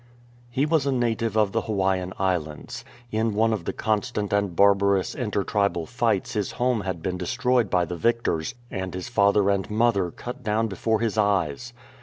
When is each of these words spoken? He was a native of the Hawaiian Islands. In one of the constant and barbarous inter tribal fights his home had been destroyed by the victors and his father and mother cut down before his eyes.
He 0.49 0.65
was 0.65 0.87
a 0.87 0.91
native 0.91 1.37
of 1.37 1.51
the 1.51 1.61
Hawaiian 1.61 2.11
Islands. 2.17 2.83
In 3.11 3.35
one 3.35 3.53
of 3.53 3.65
the 3.65 3.71
constant 3.71 4.33
and 4.33 4.55
barbarous 4.55 5.13
inter 5.13 5.43
tribal 5.43 5.85
fights 5.85 6.33
his 6.33 6.53
home 6.53 6.81
had 6.81 7.03
been 7.03 7.19
destroyed 7.19 7.69
by 7.69 7.85
the 7.85 7.97
victors 7.97 8.55
and 8.71 8.95
his 8.95 9.09
father 9.09 9.51
and 9.51 9.69
mother 9.69 10.09
cut 10.09 10.41
down 10.41 10.67
before 10.67 11.01
his 11.01 11.19
eyes. 11.19 11.71